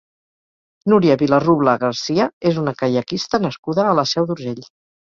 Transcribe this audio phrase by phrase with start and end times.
[0.93, 4.69] Núria Vilarrubla Garcia és una caiaquista nascuda a la Seu d'Urgell.